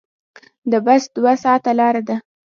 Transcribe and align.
د 0.71 0.73
بس 0.85 1.03
دوه 1.15 1.33
ساعته 1.43 1.71
لاره 1.79 2.01
ده. 2.07 2.15